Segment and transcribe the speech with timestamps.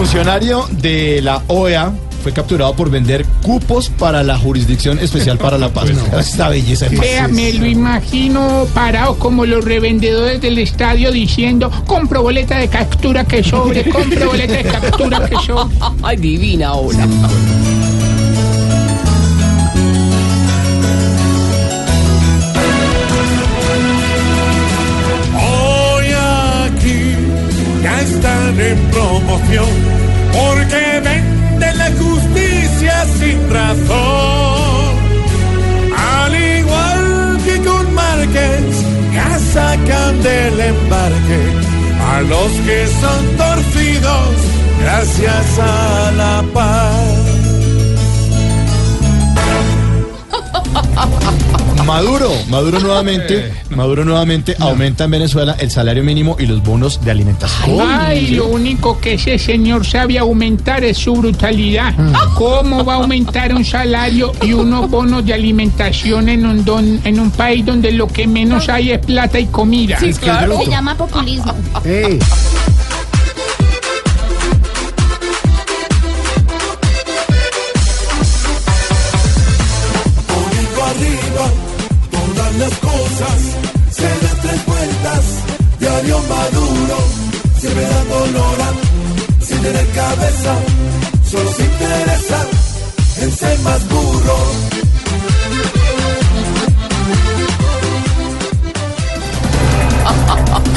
[0.00, 1.92] Funcionario de la OEA
[2.22, 5.90] fue capturado por vender cupos para la Jurisdicción Especial para la Paz.
[6.18, 12.22] Esta belleza de Vea, me lo imagino parado como los revendedores del estadio diciendo, compro
[12.22, 15.76] boleta de captura que sobre, compro boleta de captura que sobre.
[16.02, 17.06] Ay, divina hora.
[25.36, 26.06] Hoy
[26.64, 27.16] aquí
[27.82, 29.79] ya están en promoción
[40.22, 41.42] del embarque
[42.12, 44.34] a los que son torcidos
[44.82, 46.79] gracias a la paz.
[51.84, 57.10] Maduro, Maduro nuevamente, Maduro nuevamente aumenta en Venezuela el salario mínimo y los bonos de
[57.10, 57.80] alimentación.
[57.80, 61.92] Ay, lo único que ese señor sabe aumentar es su brutalidad.
[61.96, 62.12] Mm.
[62.34, 67.20] ¿Cómo va a aumentar un salario y unos bonos de alimentación en un, don- en
[67.20, 69.98] un país donde lo que menos hay es plata y comida?
[70.00, 70.58] Sí, claro.
[70.64, 71.54] Se llama populismo.
[71.82, 72.24] poniendo
[83.20, 83.56] cosas,
[83.90, 85.24] se da tres vueltas,
[85.78, 86.96] diario maduro,
[87.58, 88.72] siempre dando lora,
[89.42, 90.56] sin tener cabeza,
[91.30, 92.46] solo se interesa
[93.22, 94.36] en ser más burro.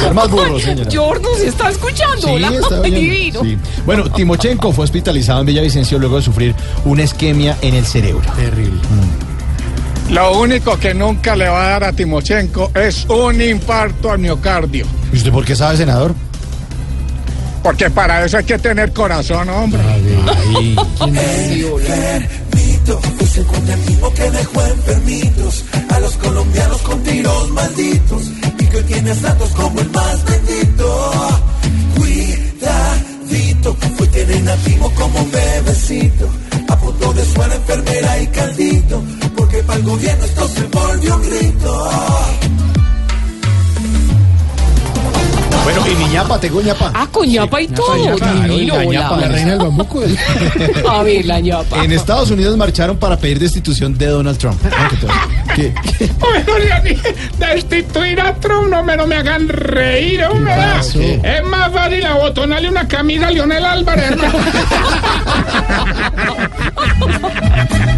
[0.00, 0.90] Ser más burro, señora.
[0.90, 2.28] George nos está escuchando.
[2.28, 3.02] Sí, está Ay, bien.
[3.02, 3.40] divino.
[3.42, 3.58] Sí.
[3.84, 8.22] Bueno, Timochenko fue hospitalizado en Villavicencio luego de sufrir una isquemia en el cerebro.
[8.36, 8.80] Terrible.
[10.10, 14.86] Lo único que nunca le va a dar a Timochenko es un infarto al miocardio.
[15.12, 16.14] ¿Y usted por qué sabe, senador?
[17.62, 19.80] Porque para eso hay que tener corazón, hombre.
[19.86, 23.44] Ay, Enfermito, ese
[23.88, 28.22] mismo que dejó enfermitos a los colombianos con tiros malditos
[28.58, 31.10] y que hoy tiene santos como el más bendito.
[31.96, 36.28] Cuidadito, fue tener nativo como un bebecito,
[39.88, 41.90] gobierno esto se volvió un grito.
[45.64, 46.90] Bueno, y Niñapa, tengo ñapa.
[46.94, 47.94] Ah, con ñapa y todo.
[48.46, 49.28] divino, hola.
[49.28, 50.02] del bambuco.
[50.90, 51.84] A ver, la ñapa.
[51.84, 54.58] En Estados Unidos marcharon para pedir destitución de Donald Trump.
[54.70, 54.88] Ah,
[55.54, 55.72] ¿qué?
[55.98, 56.98] ¿Qué- Bueno, Leonid,
[57.38, 60.54] destituir a Trump, no me, no me hagan reír, hombre.
[60.54, 61.00] pasó?
[61.00, 64.38] Es más fácil abotonarle una camisa a Leonel Álvarez, hermano.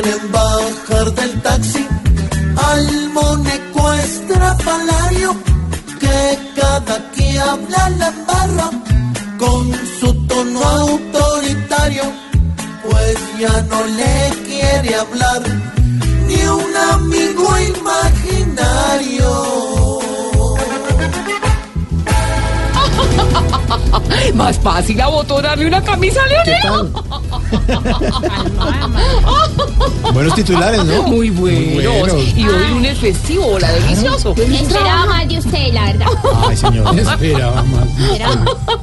[0.00, 1.84] quieren bajar del taxi
[2.70, 5.30] al moneco estrafalario
[5.98, 8.70] que cada que habla la barra
[9.38, 9.64] con
[9.98, 12.04] su tono autoritario,
[12.84, 14.16] pues ya no le
[14.46, 15.42] quiere hablar
[16.28, 18.27] ni un amigo imaginario.
[24.48, 26.90] Más fácil abotonarle una camisa a Leonel.
[30.14, 31.02] Buenos titulares, ¿no?
[31.02, 31.74] Muy buenos.
[31.74, 32.34] buenos.
[32.34, 34.34] Y hoy lunes festivo, hola, delicioso.
[34.34, 36.06] Esperaba más de usted, la verdad.
[36.48, 36.98] Ay, señor.
[36.98, 37.88] Esperaba más.
[38.00, 38.78] Esperaba más.